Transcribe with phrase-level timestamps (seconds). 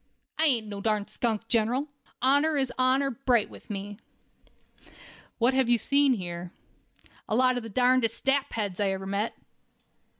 [0.39, 1.87] "I ain't no such darn skunk, General.
[2.23, 3.99] Honor is honor bright with me."
[5.37, 6.51] "What have you seen here?"
[7.29, 9.35] "A lot of the darndest sapheads I ever met."